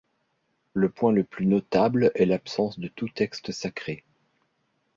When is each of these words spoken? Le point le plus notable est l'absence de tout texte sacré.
Le 0.73 0.89
point 0.89 1.11
le 1.11 1.23
plus 1.23 1.45
notable 1.45 2.11
est 2.15 2.25
l'absence 2.25 2.79
de 2.79 2.87
tout 2.87 3.07
texte 3.07 3.51
sacré. 3.51 4.03